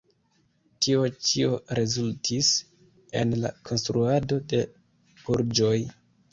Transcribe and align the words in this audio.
Tio 0.85 1.03
ĉio 1.27 1.59
rezultis 1.81 2.49
en 3.23 3.37
la 3.45 3.53
konstruado 3.71 4.43
de 4.55 4.65
burĝoj. 5.23 5.79